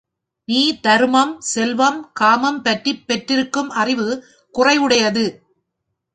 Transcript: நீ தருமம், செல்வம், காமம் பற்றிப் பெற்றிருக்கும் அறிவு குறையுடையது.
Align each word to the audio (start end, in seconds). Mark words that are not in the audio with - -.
நீ 0.47 0.61
தருமம், 0.79 1.35
செல்வம், 1.39 2.09
காமம் 2.13 2.61
பற்றிப் 2.63 3.03
பெற்றிருக்கும் 3.07 3.69
அறிவு 3.75 4.07
குறையுடையது. 4.55 5.25